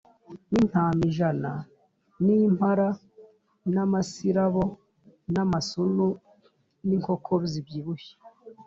n’intama 0.51 1.01
ijana 1.09 1.51
n’impara 2.23 2.89
n’amasirabo 3.73 4.63
n’amasunu, 5.33 6.05
n’inkoko 6.87 7.33
zibyibushye 7.51 8.15